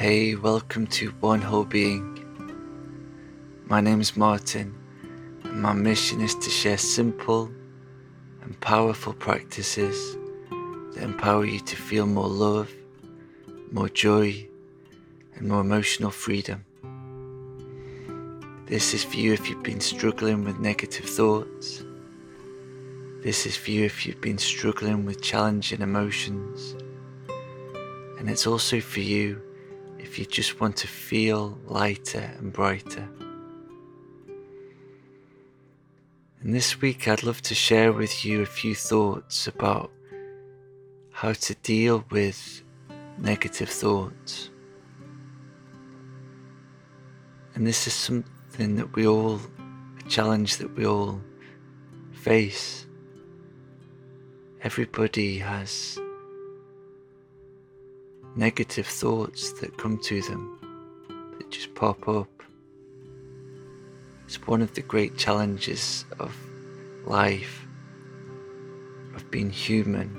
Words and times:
Hey, 0.00 0.34
welcome 0.34 0.86
to 0.96 1.10
One 1.20 1.42
Whole 1.42 1.66
Being. 1.66 2.24
My 3.66 3.82
name 3.82 4.00
is 4.00 4.16
Martin, 4.16 4.74
and 5.44 5.60
my 5.60 5.74
mission 5.74 6.22
is 6.22 6.34
to 6.36 6.48
share 6.48 6.78
simple 6.78 7.50
and 8.40 8.58
powerful 8.62 9.12
practices 9.12 10.16
that 10.94 11.02
empower 11.02 11.44
you 11.44 11.60
to 11.60 11.76
feel 11.76 12.06
more 12.06 12.30
love, 12.30 12.72
more 13.72 13.90
joy, 13.90 14.48
and 15.34 15.46
more 15.46 15.60
emotional 15.60 16.10
freedom. 16.10 16.64
This 18.64 18.94
is 18.94 19.04
for 19.04 19.16
you 19.16 19.34
if 19.34 19.50
you've 19.50 19.62
been 19.62 19.80
struggling 19.82 20.44
with 20.44 20.58
negative 20.60 21.04
thoughts. 21.04 21.84
This 23.22 23.44
is 23.44 23.54
for 23.54 23.70
you 23.70 23.84
if 23.84 24.06
you've 24.06 24.22
been 24.22 24.38
struggling 24.38 25.04
with 25.04 25.20
challenging 25.20 25.82
emotions. 25.82 26.74
And 28.18 28.30
it's 28.30 28.46
also 28.46 28.80
for 28.80 29.00
you 29.00 29.42
if 30.02 30.18
you 30.18 30.24
just 30.24 30.60
want 30.60 30.76
to 30.76 30.86
feel 30.86 31.58
lighter 31.66 32.32
and 32.38 32.52
brighter. 32.52 33.08
And 36.40 36.54
this 36.54 36.80
week, 36.80 37.06
I'd 37.06 37.22
love 37.22 37.42
to 37.42 37.54
share 37.54 37.92
with 37.92 38.24
you 38.24 38.40
a 38.40 38.46
few 38.46 38.74
thoughts 38.74 39.46
about 39.46 39.90
how 41.12 41.34
to 41.34 41.54
deal 41.56 42.04
with 42.10 42.62
negative 43.18 43.68
thoughts. 43.68 44.48
And 47.54 47.66
this 47.66 47.86
is 47.86 47.92
something 47.92 48.76
that 48.76 48.96
we 48.96 49.06
all, 49.06 49.38
a 49.98 50.08
challenge 50.08 50.56
that 50.56 50.74
we 50.74 50.86
all 50.86 51.20
face. 52.12 52.86
Everybody 54.62 55.38
has 55.38 55.98
negative 58.36 58.86
thoughts 58.86 59.52
that 59.60 59.76
come 59.76 59.98
to 59.98 60.22
them, 60.22 61.34
that 61.38 61.50
just 61.50 61.74
pop 61.74 62.08
up. 62.08 62.28
It's 64.24 64.46
one 64.46 64.62
of 64.62 64.74
the 64.74 64.82
great 64.82 65.16
challenges 65.16 66.04
of 66.18 66.34
life, 67.04 67.66
of 69.14 69.30
being 69.30 69.50
human, 69.50 70.16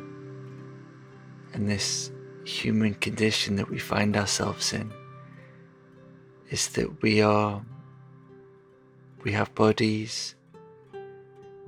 and 1.54 1.70
this 1.70 2.12
human 2.44 2.94
condition 2.96 3.56
that 3.56 3.70
we 3.70 3.80
find 3.80 4.18
ourselves 4.18 4.74
in 4.74 4.92
is 6.50 6.68
that 6.70 7.02
we 7.02 7.22
are, 7.22 7.62
we 9.24 9.32
have 9.32 9.54
bodies, 9.56 10.36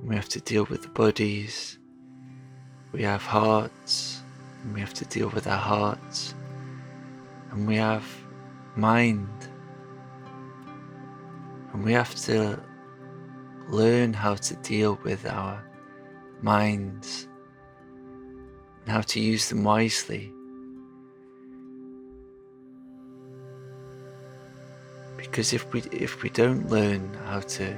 we 0.04 0.14
have 0.14 0.28
to 0.28 0.40
deal 0.40 0.66
with 0.66 0.82
the 0.82 0.88
bodies, 0.88 1.78
we 2.92 3.02
have 3.02 3.22
hearts, 3.22 4.20
and 4.64 4.74
we 4.74 4.80
have 4.80 4.94
to 4.94 5.04
deal 5.04 5.28
with 5.28 5.46
our 5.46 5.58
hearts, 5.58 6.34
and 7.50 7.68
we 7.68 7.76
have 7.76 8.04
mind, 8.74 9.28
and 11.72 11.84
we 11.84 11.92
have 11.92 12.14
to 12.14 12.58
learn 13.68 14.12
how 14.12 14.34
to 14.34 14.56
deal 14.56 14.98
with 15.04 15.24
our 15.26 15.62
minds. 16.42 17.28
And 18.82 18.92
how 18.92 19.00
to 19.00 19.18
use 19.18 19.48
them 19.48 19.64
wisely. 19.64 20.30
Because 25.16 25.54
if 25.54 25.72
we 25.72 25.80
if 25.90 26.22
we 26.22 26.28
don't 26.28 26.68
learn 26.68 27.14
how 27.24 27.40
to 27.40 27.74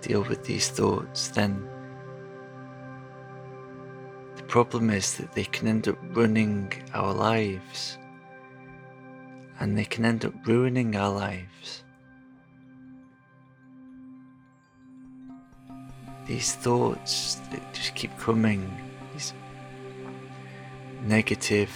deal 0.00 0.24
with 0.24 0.44
these 0.44 0.68
thoughts, 0.68 1.28
then 1.28 1.52
the 1.62 1.75
problem 4.48 4.90
is 4.90 5.16
that 5.16 5.32
they 5.32 5.44
can 5.44 5.68
end 5.68 5.88
up 5.88 5.98
running 6.16 6.72
our 6.94 7.12
lives 7.12 7.98
and 9.60 9.76
they 9.76 9.84
can 9.84 10.04
end 10.04 10.24
up 10.24 10.34
ruining 10.46 10.96
our 10.96 11.10
lives. 11.10 11.84
These 16.26 16.54
thoughts 16.54 17.36
that 17.50 17.62
just 17.72 17.94
keep 17.94 18.16
coming, 18.18 18.68
these 19.12 19.32
negative, 21.04 21.70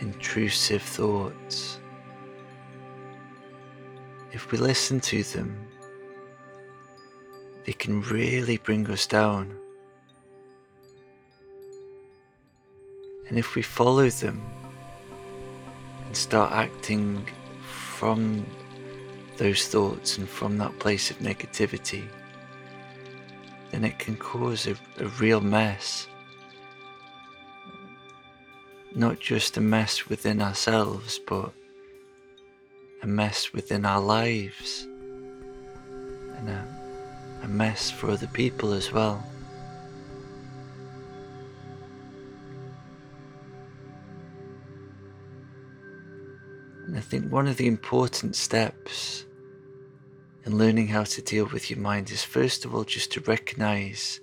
intrusive 0.00 0.82
thoughts. 0.82 1.80
If 4.32 4.50
we 4.52 4.58
listen 4.58 5.00
to 5.00 5.22
them, 5.22 5.56
they 7.64 7.72
can 7.72 8.02
really 8.02 8.58
bring 8.58 8.88
us 8.90 9.06
down. 9.06 9.61
And 13.32 13.38
if 13.38 13.54
we 13.54 13.62
follow 13.62 14.10
them 14.10 14.42
and 16.04 16.14
start 16.14 16.52
acting 16.52 17.26
from 17.62 18.44
those 19.38 19.66
thoughts 19.68 20.18
and 20.18 20.28
from 20.28 20.58
that 20.58 20.78
place 20.78 21.10
of 21.10 21.16
negativity, 21.20 22.04
then 23.70 23.84
it 23.84 23.98
can 23.98 24.18
cause 24.18 24.66
a, 24.66 24.76
a 24.98 25.06
real 25.18 25.40
mess. 25.40 26.08
Not 28.94 29.18
just 29.18 29.56
a 29.56 29.62
mess 29.62 30.10
within 30.10 30.42
ourselves, 30.42 31.18
but 31.18 31.54
a 33.02 33.06
mess 33.06 33.54
within 33.54 33.86
our 33.86 34.02
lives 34.02 34.82
and 36.36 36.50
a, 36.50 36.66
a 37.44 37.48
mess 37.48 37.90
for 37.90 38.10
other 38.10 38.26
people 38.26 38.74
as 38.74 38.92
well. 38.92 39.24
Think 47.12 47.30
one 47.30 47.46
of 47.46 47.58
the 47.58 47.66
important 47.66 48.34
steps 48.34 49.26
in 50.46 50.56
learning 50.56 50.88
how 50.88 51.04
to 51.04 51.20
deal 51.20 51.44
with 51.52 51.68
your 51.68 51.78
mind 51.78 52.10
is 52.10 52.24
first 52.24 52.64
of 52.64 52.74
all 52.74 52.84
just 52.84 53.12
to 53.12 53.20
recognize 53.20 54.18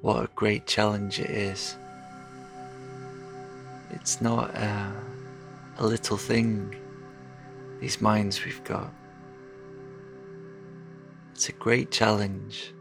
what 0.00 0.24
a 0.24 0.28
great 0.34 0.66
challenge 0.66 1.20
it 1.20 1.30
is. 1.30 1.76
It's 3.90 4.20
not 4.20 4.52
a, 4.56 4.92
a 5.76 5.86
little 5.86 6.16
thing, 6.16 6.74
these 7.78 8.00
minds 8.00 8.44
we've 8.44 8.64
got. 8.64 8.92
It's 11.30 11.48
a 11.48 11.52
great 11.52 11.92
challenge. 11.92 12.74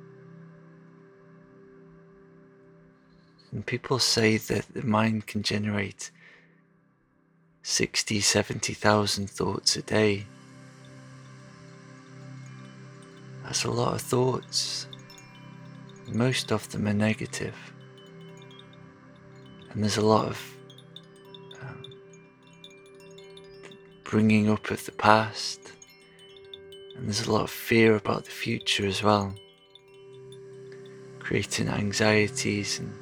And 3.52 3.64
people 3.64 4.00
say 4.00 4.38
that 4.38 4.66
the 4.74 4.82
mind 4.82 5.28
can 5.28 5.44
generate 5.44 6.10
60, 7.70 8.22
70,000 8.22 9.30
thoughts 9.30 9.76
a 9.76 9.82
day. 9.82 10.26
That's 13.44 13.66
a 13.66 13.70
lot 13.70 13.94
of 13.94 14.02
thoughts. 14.02 14.88
Most 16.08 16.54
of 16.54 16.70
them 16.70 16.88
are 16.88 16.94
negative. 16.94 17.56
And 19.70 19.84
there's 19.84 19.98
a 19.98 20.06
lot 20.06 20.28
of 20.28 20.58
um, 21.62 21.92
bringing 24.06 24.50
up 24.50 24.72
of 24.72 24.86
the 24.86 24.94
past. 24.94 25.74
And 26.96 27.06
there's 27.06 27.28
a 27.28 27.32
lot 27.34 27.44
of 27.44 27.52
fear 27.52 27.98
about 27.98 28.24
the 28.24 28.32
future 28.32 28.86
as 28.86 29.04
well. 29.04 29.36
Creating 31.20 31.68
anxieties 31.68 32.80
and 32.80 32.94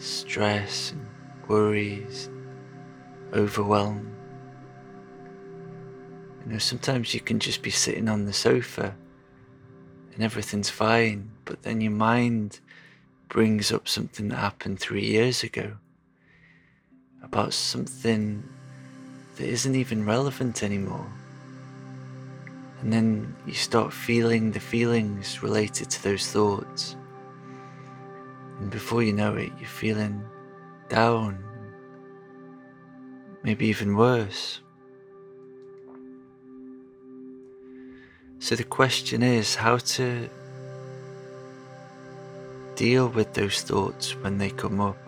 stress 0.00 0.90
and 0.90 1.06
worries 1.46 2.28
overwhelm. 3.32 4.14
You 6.44 6.52
know, 6.52 6.58
sometimes 6.58 7.14
you 7.14 7.20
can 7.20 7.38
just 7.38 7.62
be 7.62 7.70
sitting 7.70 8.08
on 8.08 8.24
the 8.24 8.32
sofa 8.32 8.94
and 10.14 10.22
everything's 10.22 10.70
fine, 10.70 11.30
but 11.44 11.62
then 11.62 11.80
your 11.80 11.92
mind 11.92 12.60
brings 13.28 13.72
up 13.72 13.88
something 13.88 14.28
that 14.28 14.36
happened 14.36 14.78
three 14.78 15.06
years 15.06 15.42
ago 15.42 15.76
about 17.22 17.54
something 17.54 18.46
that 19.36 19.46
isn't 19.46 19.74
even 19.74 20.04
relevant 20.04 20.62
anymore. 20.62 21.06
And 22.80 22.92
then 22.92 23.34
you 23.46 23.54
start 23.54 23.92
feeling 23.92 24.50
the 24.50 24.60
feelings 24.60 25.42
related 25.42 25.88
to 25.90 26.02
those 26.02 26.26
thoughts. 26.30 26.96
And 28.58 28.70
before 28.70 29.02
you 29.02 29.12
know 29.12 29.36
it, 29.36 29.52
you're 29.58 29.68
feeling 29.68 30.22
down 30.88 31.42
maybe 33.42 33.66
even 33.66 33.96
worse. 33.96 34.60
So 38.38 38.56
the 38.56 38.64
question 38.64 39.22
is 39.22 39.54
how 39.54 39.76
to 39.78 40.28
deal 42.74 43.08
with 43.08 43.34
those 43.34 43.62
thoughts 43.62 44.16
when 44.16 44.38
they 44.38 44.50
come 44.50 44.80
up. 44.80 44.98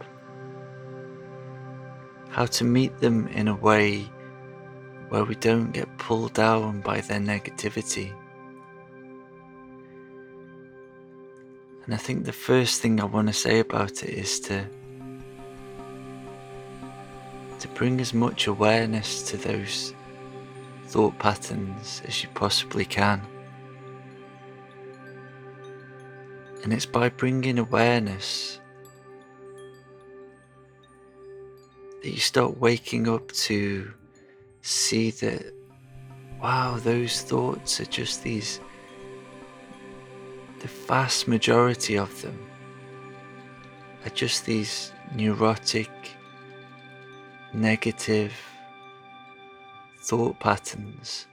How 2.30 2.46
to 2.46 2.64
meet 2.64 2.98
them 3.00 3.26
in 3.28 3.48
a 3.48 3.54
way 3.54 4.08
where 5.08 5.24
we 5.24 5.34
don't 5.36 5.72
get 5.72 5.98
pulled 5.98 6.32
down 6.34 6.80
by 6.80 7.00
their 7.00 7.20
negativity. 7.20 8.12
And 11.84 11.94
I 11.94 11.98
think 11.98 12.24
the 12.24 12.32
first 12.32 12.80
thing 12.80 13.00
I 13.00 13.04
want 13.04 13.28
to 13.28 13.32
say 13.34 13.60
about 13.60 14.02
it 14.02 14.10
is 14.10 14.40
to 14.40 14.66
to 17.64 17.68
bring 17.68 17.98
as 17.98 18.12
much 18.12 18.46
awareness 18.46 19.22
to 19.22 19.38
those 19.38 19.94
thought 20.88 21.18
patterns 21.18 22.02
as 22.06 22.22
you 22.22 22.28
possibly 22.34 22.84
can. 22.84 23.22
And 26.62 26.74
it's 26.74 26.84
by 26.84 27.08
bringing 27.08 27.58
awareness 27.58 28.60
that 32.02 32.10
you 32.10 32.20
start 32.20 32.60
waking 32.60 33.08
up 33.08 33.32
to 33.32 33.90
see 34.60 35.10
that, 35.12 35.54
wow, 36.42 36.76
those 36.76 37.22
thoughts 37.22 37.80
are 37.80 37.86
just 37.86 38.22
these, 38.22 38.60
the 40.58 40.68
vast 40.68 41.28
majority 41.28 41.96
of 41.96 42.20
them 42.20 42.38
are 44.04 44.10
just 44.10 44.44
these 44.44 44.92
neurotic, 45.14 45.88
negative 47.54 48.32
thought 49.98 50.38
patterns 50.40 51.26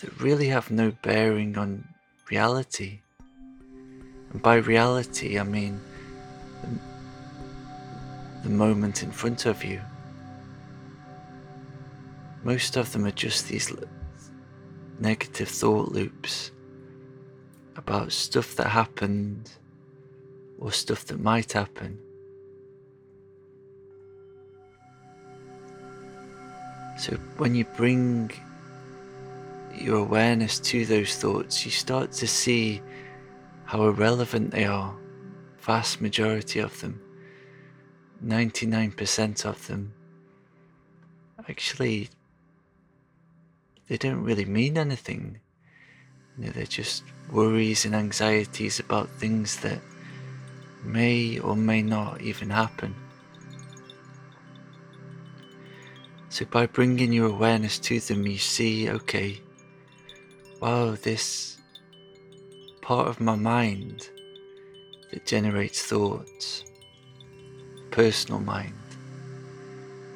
that 0.00 0.20
really 0.20 0.48
have 0.48 0.70
no 0.70 0.90
bearing 1.02 1.58
on 1.58 1.86
reality. 2.30 3.00
And 4.32 4.42
by 4.42 4.56
reality, 4.56 5.38
I 5.38 5.42
mean 5.42 5.80
the, 6.62 8.48
the 8.48 8.54
moment 8.54 9.02
in 9.02 9.10
front 9.10 9.46
of 9.46 9.62
you. 9.62 9.80
Most 12.42 12.76
of 12.76 12.92
them 12.92 13.04
are 13.04 13.10
just 13.10 13.48
these 13.48 13.72
negative 14.98 15.48
thought 15.48 15.92
loops 15.92 16.52
about 17.76 18.12
stuff 18.12 18.56
that 18.56 18.68
happened 18.68 19.50
or 20.58 20.72
stuff 20.72 21.04
that 21.06 21.20
might 21.20 21.52
happen. 21.52 21.98
So 26.98 27.16
when 27.36 27.54
you 27.54 27.64
bring 27.64 28.32
your 29.72 29.98
awareness 29.98 30.58
to 30.60 30.84
those 30.84 31.14
thoughts, 31.14 31.64
you 31.64 31.70
start 31.70 32.10
to 32.12 32.26
see 32.26 32.82
how 33.66 33.84
irrelevant 33.84 34.50
they 34.50 34.64
are. 34.64 34.92
Vast 35.60 36.00
majority 36.00 36.58
of 36.58 36.80
them, 36.80 37.00
99% 38.24 39.44
of 39.44 39.66
them, 39.68 39.92
actually, 41.48 42.08
they 43.88 43.96
don't 43.96 44.24
really 44.24 44.44
mean 44.44 44.76
anything. 44.76 45.38
You 46.36 46.46
know, 46.46 46.50
they're 46.50 46.64
just 46.64 47.04
worries 47.30 47.84
and 47.84 47.94
anxieties 47.94 48.80
about 48.80 49.08
things 49.08 49.58
that 49.60 49.78
may 50.82 51.38
or 51.38 51.54
may 51.54 51.82
not 51.82 52.22
even 52.22 52.50
happen. 52.50 52.94
So 56.30 56.44
by 56.44 56.66
bringing 56.66 57.12
your 57.12 57.28
awareness 57.28 57.78
to 57.80 58.00
them, 58.00 58.26
you 58.26 58.38
see, 58.38 58.90
okay, 58.90 59.40
wow, 60.60 60.94
this 60.94 61.56
part 62.82 63.08
of 63.08 63.20
my 63.20 63.34
mind 63.34 64.08
that 65.10 65.26
generates 65.26 65.82
thoughts, 65.82 66.64
personal 67.90 68.40
mind. 68.40 68.74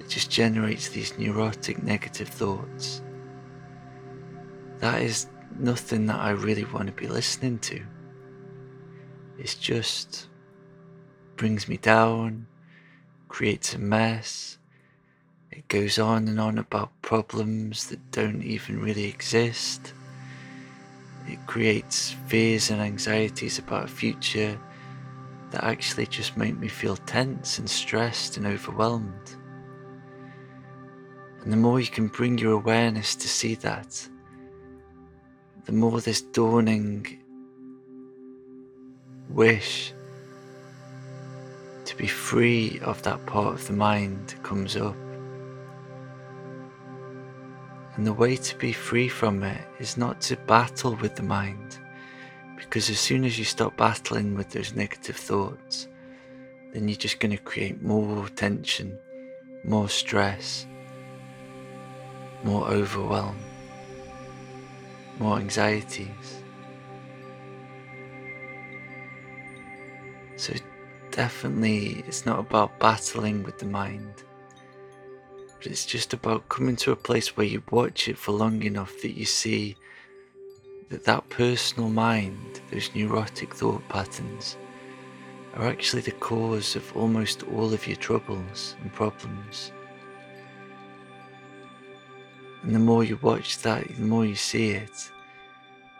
It 0.00 0.08
just 0.08 0.30
generates 0.30 0.90
these 0.90 1.18
neurotic 1.18 1.82
negative 1.82 2.28
thoughts. 2.28 3.00
That 4.80 5.00
is 5.00 5.28
nothing 5.58 6.06
that 6.06 6.20
I 6.20 6.30
really 6.30 6.64
want 6.66 6.86
to 6.86 6.92
be 6.92 7.08
listening 7.08 7.58
to. 7.60 7.82
It's 9.38 9.54
just 9.54 10.28
brings 11.36 11.68
me 11.68 11.78
down, 11.78 12.46
creates 13.28 13.74
a 13.74 13.78
mess. 13.78 14.58
It 15.52 15.68
goes 15.68 15.98
on 15.98 16.28
and 16.28 16.40
on 16.40 16.56
about 16.56 16.90
problems 17.02 17.88
that 17.88 18.10
don't 18.10 18.42
even 18.42 18.80
really 18.80 19.04
exist. 19.04 19.92
It 21.28 21.46
creates 21.46 22.10
fears 22.26 22.70
and 22.70 22.80
anxieties 22.80 23.58
about 23.58 23.84
a 23.84 23.88
future 23.88 24.58
that 25.50 25.62
actually 25.62 26.06
just 26.06 26.38
make 26.38 26.58
me 26.58 26.68
feel 26.68 26.96
tense 26.96 27.58
and 27.58 27.68
stressed 27.68 28.38
and 28.38 28.46
overwhelmed. 28.46 29.36
And 31.42 31.52
the 31.52 31.58
more 31.58 31.80
you 31.80 31.88
can 31.88 32.08
bring 32.08 32.38
your 32.38 32.52
awareness 32.52 33.14
to 33.16 33.28
see 33.28 33.54
that, 33.56 34.08
the 35.66 35.72
more 35.72 36.00
this 36.00 36.22
dawning 36.22 37.18
wish 39.28 39.92
to 41.84 41.96
be 41.96 42.06
free 42.06 42.80
of 42.82 43.02
that 43.02 43.26
part 43.26 43.54
of 43.54 43.66
the 43.66 43.74
mind 43.74 44.34
comes 44.42 44.76
up. 44.76 44.96
And 48.02 48.06
the 48.08 48.12
way 48.14 48.34
to 48.34 48.58
be 48.58 48.72
free 48.72 49.06
from 49.06 49.44
it 49.44 49.60
is 49.78 49.96
not 49.96 50.20
to 50.22 50.36
battle 50.36 50.96
with 50.96 51.14
the 51.14 51.22
mind. 51.22 51.78
Because 52.56 52.90
as 52.90 52.98
soon 52.98 53.24
as 53.24 53.38
you 53.38 53.44
stop 53.44 53.76
battling 53.76 54.34
with 54.34 54.50
those 54.50 54.74
negative 54.74 55.14
thoughts, 55.14 55.86
then 56.72 56.88
you're 56.88 56.96
just 56.96 57.20
going 57.20 57.30
to 57.30 57.40
create 57.40 57.80
more 57.80 58.28
tension, 58.30 58.98
more 59.62 59.88
stress, 59.88 60.66
more 62.42 62.66
overwhelm, 62.66 63.38
more 65.20 65.38
anxieties. 65.38 66.42
So, 70.34 70.54
definitely, 71.12 72.02
it's 72.08 72.26
not 72.26 72.40
about 72.40 72.80
battling 72.80 73.44
with 73.44 73.60
the 73.60 73.66
mind 73.66 74.24
it's 75.66 75.86
just 75.86 76.12
about 76.12 76.48
coming 76.48 76.76
to 76.76 76.92
a 76.92 76.96
place 76.96 77.36
where 77.36 77.46
you 77.46 77.62
watch 77.70 78.08
it 78.08 78.18
for 78.18 78.32
long 78.32 78.62
enough 78.62 79.00
that 79.02 79.12
you 79.12 79.24
see 79.24 79.76
that 80.88 81.04
that 81.04 81.28
personal 81.30 81.88
mind, 81.88 82.60
those 82.70 82.90
neurotic 82.94 83.54
thought 83.54 83.86
patterns, 83.88 84.56
are 85.54 85.66
actually 85.66 86.02
the 86.02 86.12
cause 86.12 86.76
of 86.76 86.96
almost 86.96 87.42
all 87.44 87.72
of 87.72 87.86
your 87.86 87.96
troubles 87.96 88.76
and 88.82 88.92
problems. 88.92 89.72
And 92.62 92.74
the 92.74 92.78
more 92.78 93.04
you 93.04 93.18
watch 93.22 93.58
that, 93.58 93.88
the 93.88 94.02
more 94.02 94.24
you 94.24 94.34
see 94.34 94.70
it, 94.70 95.10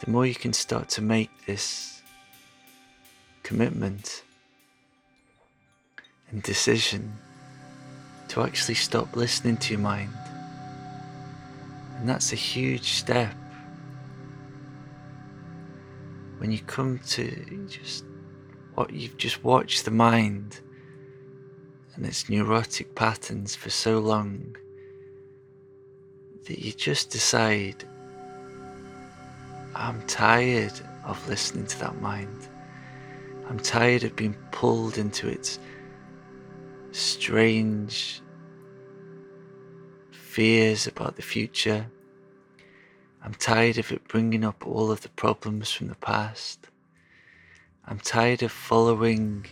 the 0.01 0.11
more 0.11 0.27
you 0.27 0.35
can 0.35 0.53
start 0.53 0.89
to 0.91 1.03
make 1.03 1.31
this 1.47 2.03
commitment 3.43 4.23
and 6.31 6.43
decision 6.43 7.13
to 8.33 8.43
actually 8.43 8.75
stop 8.75 9.15
listening 9.15 9.59
to 9.59 9.75
your 9.75 9.81
mind. 9.81 10.17
And 11.99 12.09
that's 12.09 12.33
a 12.33 12.37
huge 12.37 12.93
step. 12.93 13.35
When 16.39 16.51
you 16.51 16.61
come 16.61 16.99
to 17.09 17.67
just 17.69 18.07
what 18.75 18.91
you've 18.91 19.19
just 19.19 19.45
watched 19.45 19.85
the 19.85 19.91
mind 19.91 20.61
and 21.95 22.07
its 22.07 22.31
neurotic 22.31 22.95
patterns 22.95 23.55
for 23.55 23.69
so 23.69 23.99
long 23.99 24.57
that 26.47 26.59
you 26.59 26.73
just 26.73 27.11
decide, 27.11 27.85
I'm 29.75 30.01
tired 30.07 30.81
of 31.05 31.29
listening 31.29 31.67
to 31.67 31.79
that 31.81 32.01
mind. 32.01 32.49
I'm 33.51 33.59
tired 33.59 34.05
of 34.05 34.17
being 34.17 34.37
pulled 34.53 34.97
into 34.97 35.29
its 35.29 35.59
strange 36.93 38.21
fears 40.11 40.87
about 40.87 41.17
the 41.17 41.23
future. 41.23 41.87
I'm 43.23 43.35
tired 43.35 43.79
of 43.79 43.91
it 43.93 44.07
bringing 44.09 44.45
up 44.45 44.67
all 44.67 44.91
of 44.91 45.01
the 45.01 45.09
problems 45.11 45.73
from 45.73 45.89
the 45.89 45.95
past. 45.97 46.69
I'm 47.87 47.99
tired 47.99 48.43
of 48.43 48.53
following 48.53 49.47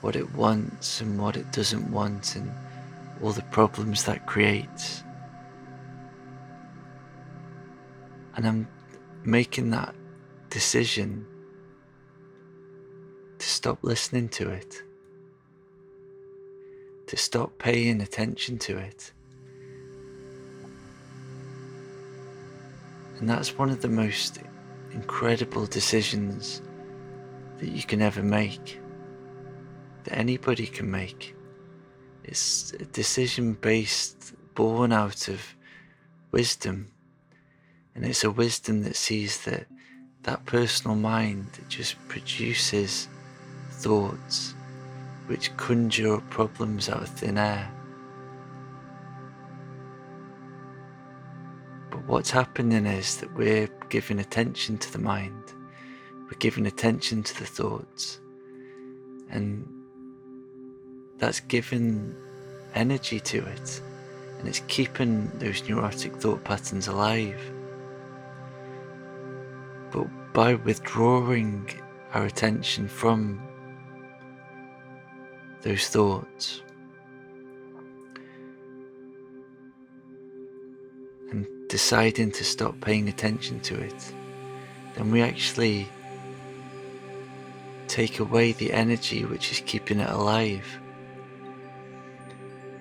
what 0.00 0.16
it 0.16 0.34
wants 0.34 1.00
and 1.00 1.20
what 1.20 1.36
it 1.36 1.50
doesn't 1.52 1.90
want 1.90 2.36
and 2.36 2.50
all 3.22 3.32
the 3.32 3.42
problems 3.42 4.04
that 4.04 4.26
creates. 4.26 5.02
And 8.36 8.46
I'm 8.46 8.68
making 9.24 9.70
that 9.70 9.94
decision 10.50 11.26
to 13.38 13.46
stop 13.46 13.78
listening 13.82 14.28
to 14.30 14.50
it 14.50 14.82
to 17.08 17.16
stop 17.16 17.58
paying 17.58 18.00
attention 18.00 18.58
to 18.58 18.76
it. 18.76 19.12
And 23.18 23.28
that's 23.28 23.58
one 23.58 23.70
of 23.70 23.80
the 23.80 23.88
most 23.88 24.38
incredible 24.92 25.66
decisions 25.66 26.62
that 27.58 27.70
you 27.70 27.82
can 27.82 28.00
ever 28.02 28.22
make, 28.22 28.78
that 30.04 30.16
anybody 30.16 30.66
can 30.66 30.90
make. 30.90 31.34
It's 32.24 32.72
a 32.74 32.84
decision 32.84 33.54
based, 33.54 34.34
born 34.54 34.92
out 34.92 35.28
of 35.28 35.56
wisdom. 36.30 36.92
And 37.94 38.04
it's 38.04 38.22
a 38.22 38.30
wisdom 38.30 38.82
that 38.82 38.96
sees 38.96 39.44
that 39.44 39.66
that 40.24 40.44
personal 40.44 40.94
mind 40.94 41.46
just 41.68 41.96
produces 42.06 43.08
thoughts 43.70 44.54
which 45.28 45.54
conjure 45.58 46.14
up 46.14 46.30
problems 46.30 46.88
out 46.88 47.02
of 47.02 47.08
thin 47.08 47.36
air. 47.38 47.70
But 51.90 52.04
what's 52.06 52.30
happening 52.30 52.86
is 52.86 53.18
that 53.18 53.32
we're 53.34 53.68
giving 53.90 54.18
attention 54.18 54.78
to 54.78 54.92
the 54.92 54.98
mind, 54.98 55.52
we're 56.24 56.38
giving 56.38 56.66
attention 56.66 57.22
to 57.22 57.38
the 57.38 57.46
thoughts, 57.46 58.20
and 59.30 59.68
that's 61.18 61.40
giving 61.40 62.14
energy 62.74 63.20
to 63.20 63.44
it, 63.44 63.82
and 64.38 64.48
it's 64.48 64.62
keeping 64.68 65.30
those 65.38 65.68
neurotic 65.68 66.16
thought 66.16 66.42
patterns 66.42 66.88
alive. 66.88 67.40
But 69.90 70.06
by 70.32 70.54
withdrawing 70.54 71.70
our 72.14 72.24
attention 72.24 72.88
from 72.88 73.47
those 75.62 75.88
thoughts. 75.88 76.62
And 81.30 81.46
deciding 81.68 82.32
to 82.32 82.44
stop 82.44 82.80
paying 82.80 83.08
attention 83.08 83.60
to 83.60 83.78
it, 83.80 84.12
then 84.94 85.10
we 85.10 85.22
actually 85.22 85.88
take 87.86 88.20
away 88.20 88.52
the 88.52 88.72
energy 88.72 89.24
which 89.24 89.50
is 89.50 89.60
keeping 89.66 90.00
it 90.00 90.10
alive. 90.10 90.66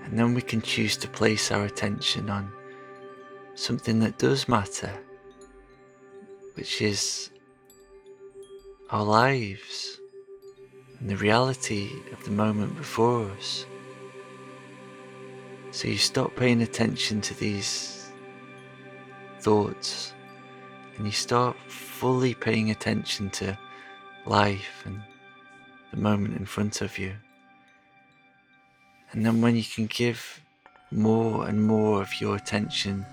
And 0.04 0.18
then 0.18 0.34
we 0.34 0.42
can 0.42 0.62
choose 0.62 0.96
to 0.98 1.08
place 1.08 1.52
our 1.52 1.66
attention 1.66 2.30
on 2.30 2.52
something 3.56 4.00
that 4.00 4.18
does 4.18 4.48
matter, 4.48 4.92
which 6.54 6.82
is 6.82 7.30
our 8.90 9.04
lives 9.04 10.00
and 11.00 11.10
the 11.10 11.18
reality 11.18 11.92
of 12.12 12.24
the 12.24 12.32
moment 12.32 12.76
before 12.76 13.30
us. 13.32 13.66
So 15.72 15.88
you 15.88 15.98
stop 15.98 16.36
paying 16.36 16.62
attention 16.62 17.22
to 17.22 17.34
these 17.34 18.12
thoughts 19.42 20.14
and 20.98 21.06
you 21.06 21.12
start 21.12 21.56
fully 21.68 22.34
paying 22.34 22.72
attention 22.72 23.30
to 23.30 23.58
life 24.26 24.84
and 24.86 25.02
the 25.92 25.98
moment 25.98 26.38
in 26.38 26.46
front 26.46 26.82
of 26.82 26.98
you. 26.98 27.14
And 29.12 29.26
then 29.26 29.42
when 29.42 29.56
you 29.56 29.64
can 29.64 29.86
give 29.86 30.42
more 30.92 31.48
and 31.48 31.66
more 31.66 32.02
of 32.02 32.20
your 32.20 32.36
attention 32.36 33.06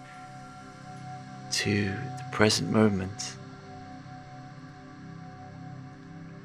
to 1.53 1.85
the 1.87 2.25
present 2.33 2.71
moment 2.71 3.37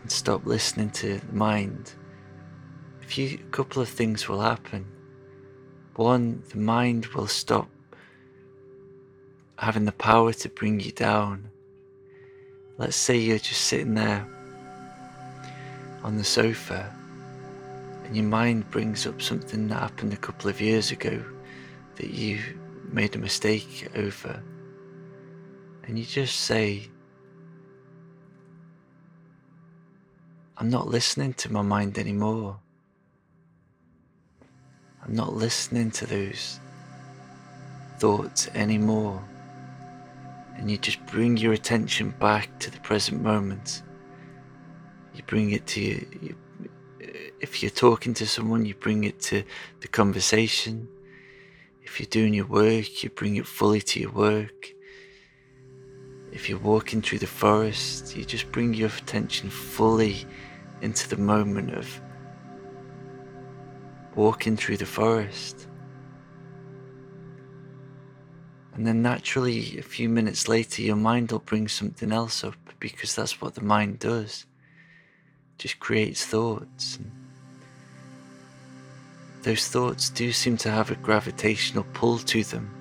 and 0.10 0.16
stop 0.16 0.44
listening 0.44 0.89
to 0.89 1.20
the 1.20 1.34
mind, 1.34 1.94
a 3.00 3.06
few 3.06 3.38
a 3.38 3.51
couple 3.51 3.80
of 3.80 3.88
things 3.88 4.28
will 4.28 4.42
happen. 4.42 4.88
One, 5.98 6.42
the 6.50 6.58
mind 6.58 7.06
will 7.13 7.28
stop 7.28 7.70
having 9.60 9.86
the 9.86 9.92
power 9.92 10.34
to 10.34 10.50
bring 10.50 10.80
you 10.80 10.92
down. 10.92 11.51
Let's 12.80 12.96
say 12.96 13.18
you're 13.18 13.38
just 13.38 13.62
sitting 13.62 13.94
there 13.94 14.25
on 16.04 16.18
the 16.18 16.24
sofa 16.24 16.92
and 18.04 18.16
your 18.16 18.25
mind 18.25 18.68
brings 18.72 19.06
up 19.06 19.22
something 19.22 19.68
that 19.68 19.80
happened 19.80 20.13
a 20.13 20.18
couple 20.18 20.50
of 20.50 20.60
years 20.60 20.89
ago 20.89 21.24
that 21.98 22.10
you 22.10 22.39
made 22.92 23.16
a 23.16 23.20
mistake 23.20 23.88
over. 23.96 24.42
And 25.84 26.00
you 26.00 26.06
just 26.06 26.39
say, 26.39 26.89
I'm 30.60 30.70
not 30.70 30.89
listening 30.89 31.36
to 31.36 31.51
my 31.54 31.62
mind 31.62 31.98
anymore. 31.98 32.60
I'm 35.01 35.16
not 35.16 35.34
listening 35.34 35.89
to 35.92 36.06
those 36.06 36.60
thoughts 37.98 38.50
anymore. 38.54 39.24
And 40.58 40.70
you 40.70 40.78
just 40.78 41.04
bring 41.06 41.38
your 41.38 41.54
attention 41.54 42.13
back 42.20 42.60
to 42.60 42.70
the 42.70 42.80
present 42.80 43.22
moment. 43.22 43.84
You 45.16 45.24
bring 45.24 45.51
it 45.51 45.66
to 45.68 45.82
you, 45.82 46.08
you 46.22 46.36
if 47.39 47.63
you're 47.63 47.70
talking 47.70 48.13
to 48.16 48.28
someone, 48.28 48.66
you 48.66 48.75
bring 48.75 49.06
it 49.06 49.22
to 49.22 49.44
the 49.80 49.88
conversation. 49.88 50.89
If 51.84 52.01
you're 52.01 52.08
doing 52.08 52.34
your 52.34 52.48
work, 52.48 53.01
you 53.01 53.10
bring 53.10 53.38
it 53.38 53.48
fully 53.48 53.80
to 53.80 54.00
your 54.01 54.12
work. 54.12 54.74
If 56.34 56.50
you're 56.50 56.60
walking 56.60 57.01
through 57.01 57.20
the 57.20 57.28
forest, 57.28 58.18
you 58.18 58.25
just 58.25 58.51
bring 58.51 58.74
your 58.74 58.89
attention 58.89 59.50
fully 59.50 60.25
into 60.81 61.09
the 61.09 61.17
moment 61.17 61.74
of 61.74 62.01
walking 64.15 64.57
through 64.57 64.77
the 64.77 64.86
forest. 64.86 65.67
And 68.74 68.88
then 68.88 69.01
naturally, 69.01 69.77
a 69.77 69.81
few 69.81 70.07
minutes 70.07 70.48
later, 70.48 70.81
your 70.81 70.95
mind 70.95 71.31
will 71.31 71.39
bring 71.39 71.67
something 71.67 72.12
else 72.12 72.43
up 72.43 72.55
because 72.79 73.15
that's 73.15 73.41
what 73.41 73.55
the 73.55 73.62
mind 73.62 74.00
does. 74.00 74.45
It 75.55 75.59
just 75.59 75.79
creates 75.79 76.25
thoughts. 76.25 76.98
And 76.98 77.12
those 79.43 79.67
thoughts 79.67 80.09
do 80.09 80.31
seem 80.31 80.57
to 80.57 80.71
have 80.71 80.91
a 80.91 80.95
gravitational 80.95 81.86
pull 81.93 82.19
to 82.19 82.43
them. 82.43 82.74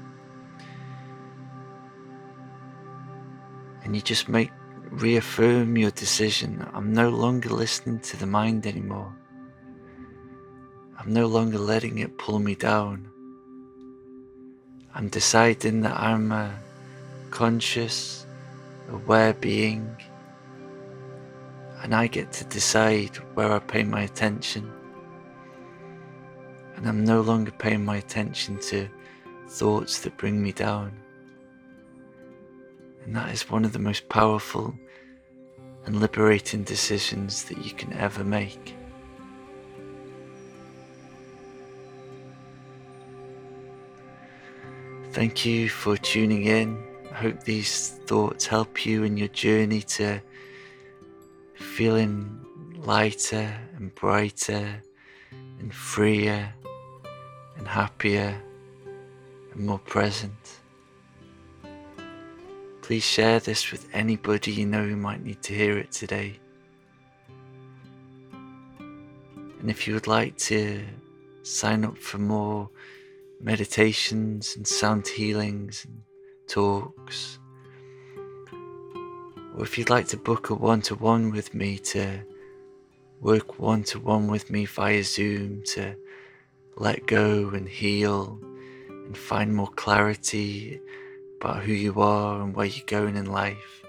And 3.83 3.97
you 3.97 4.02
just 4.02 4.28
make 4.28 4.50
reaffirm 4.99 5.76
your 5.76 5.93
decision. 5.93 6.67
I'm 6.75 6.93
no 6.93 7.09
longer 7.09 7.50
listening 7.50 8.00
to 8.00 8.17
the 8.17 8.26
mind 8.26 8.67
anymore. 8.67 9.14
I'm 10.99 11.12
no 11.12 11.26
longer 11.26 11.59
letting 11.59 11.99
it 11.99 12.19
pull 12.19 12.40
me 12.40 12.57
down. 12.57 13.09
I'm 14.95 15.09
deciding 15.09 15.83
that 15.83 15.97
I'm 15.97 16.33
a 16.33 16.52
conscious, 17.31 18.26
aware 18.90 19.35
being, 19.35 19.95
and 21.83 21.95
I 21.95 22.09
get 22.09 22.33
to 22.33 22.45
decide 22.45 23.17
where 23.35 23.52
I 23.52 23.61
pay 23.61 23.85
my 23.85 24.02
attention. 24.02 24.69
And 26.75 26.88
I'm 26.88 27.05
no 27.05 27.21
longer 27.21 27.52
paying 27.52 27.85
my 27.85 27.99
attention 27.99 28.59
to 28.71 28.88
thoughts 29.49 30.00
that 30.00 30.17
bring 30.17 30.43
me 30.43 30.50
down. 30.50 30.93
And 33.05 33.14
that 33.14 33.33
is 33.33 33.49
one 33.49 33.64
of 33.64 33.73
the 33.73 33.78
most 33.78 34.09
powerful 34.09 34.75
and 35.88 36.00
liberating 36.00 36.62
decisions 36.64 37.45
that 37.45 37.64
you 37.64 37.71
can 37.71 37.90
ever 37.95 38.23
make. 38.23 38.75
Thank 45.12 45.47
you 45.47 45.71
for 45.71 45.97
tuning 45.97 46.45
in. 46.45 46.78
I 47.11 47.14
hope 47.14 47.42
these 47.45 47.88
thoughts 48.04 48.45
help 48.45 48.85
you 48.85 49.04
in 49.04 49.16
your 49.16 49.28
journey 49.28 49.80
to 49.97 50.21
feeling 51.54 52.38
lighter 52.76 53.50
and 53.76 53.95
brighter 53.95 54.83
and 55.59 55.73
freer 55.73 56.52
and 57.57 57.66
happier 57.66 58.38
and 59.54 59.64
more 59.64 59.78
present. 59.78 60.59
Please 62.88 63.04
share 63.04 63.38
this 63.38 63.71
with 63.71 63.87
anybody 63.92 64.50
you 64.50 64.64
know 64.64 64.83
who 64.83 64.97
might 64.97 65.23
need 65.23 65.42
to 65.42 65.52
hear 65.52 65.76
it 65.76 65.92
today. 65.92 66.40
And 68.80 69.68
if 69.68 69.87
you 69.87 69.92
would 69.92 70.07
like 70.07 70.38
to 70.38 70.83
sign 71.42 71.85
up 71.85 71.99
for 71.99 72.16
more 72.16 72.71
meditations 73.42 74.57
and 74.57 74.66
sound 74.66 75.07
healings 75.07 75.85
and 75.85 76.00
talks, 76.47 77.38
or 79.54 79.64
if 79.64 79.76
you'd 79.76 79.90
like 79.90 80.09
to 80.09 80.16
book 80.16 80.49
a 80.49 80.54
one 80.54 80.80
to 80.80 80.95
one 80.95 81.30
with 81.30 81.52
me 81.52 81.76
to 81.92 82.23
work 83.21 83.59
one 83.59 83.85
to 83.85 84.00
one 84.00 84.28
with 84.28 84.49
me 84.49 84.64
via 84.64 85.04
Zoom 85.04 85.62
to 85.75 85.95
let 86.76 87.07
go 87.07 87.50
and 87.50 87.68
heal 87.68 88.40
and 88.88 89.14
find 89.14 89.54
more 89.54 89.68
clarity 89.68 90.80
about 91.40 91.62
who 91.62 91.73
you 91.73 92.00
are 92.00 92.42
and 92.42 92.54
where 92.54 92.66
you're 92.66 92.85
going 92.87 93.16
in 93.16 93.26
life. 93.26 93.83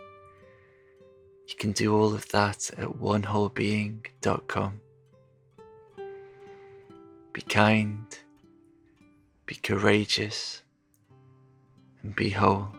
You 1.47 1.55
can 1.57 1.71
do 1.71 1.95
all 1.95 2.13
of 2.13 2.27
that 2.29 2.69
at 2.77 2.87
onewholebeing.com. 2.87 4.81
Be 7.33 7.41
kind, 7.41 8.19
be 9.47 9.55
courageous, 9.55 10.61
and 12.03 12.15
be 12.15 12.29
whole. 12.29 12.78